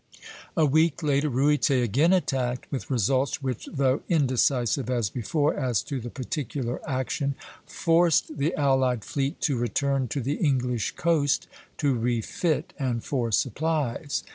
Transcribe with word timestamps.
A 0.57 0.65
week 0.65 1.03
later 1.03 1.29
Ruyter 1.29 1.83
again 1.83 2.11
attacked, 2.11 2.71
with 2.71 2.89
results 2.89 3.43
which, 3.43 3.69
though 3.71 4.01
indecisive 4.09 4.89
as 4.89 5.11
before 5.11 5.53
as 5.53 5.83
to 5.83 5.99
the 6.01 6.09
particular 6.09 6.81
action, 6.89 7.35
forced 7.67 8.39
the 8.39 8.55
allied 8.55 9.05
fleet 9.05 9.39
to 9.41 9.57
return 9.59 10.07
to 10.07 10.19
the 10.19 10.37
English 10.37 10.93
coast 10.95 11.47
to 11.77 11.93
refit, 11.93 12.73
and 12.79 13.03
for 13.03 13.31
supplies. 13.31 14.23